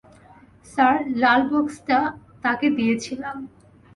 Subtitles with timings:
[0.65, 1.97] Sir, লাল বাক্সটা,-
[2.43, 3.37] তাকে দিয়েছিলাম।